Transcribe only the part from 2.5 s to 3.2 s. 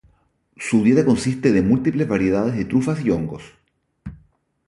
de trufas y